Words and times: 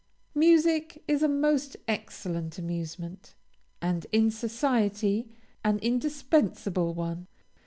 Music 0.33 1.03
is 1.07 1.21
a 1.21 1.27
most 1.27 1.77
excellent 1.87 2.57
amusement, 2.57 3.35
and, 3.83 4.07
in 4.11 4.31
society, 4.31 5.29
an 5.63 5.77
indispensable 5.77 6.91
one. 6.95 7.27